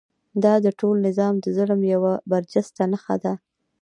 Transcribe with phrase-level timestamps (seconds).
[0.43, 3.33] دا د ټول نظام د ظلم یوه برجسته نښه ده.